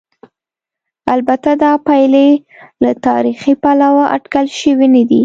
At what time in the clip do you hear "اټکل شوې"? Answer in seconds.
4.15-4.87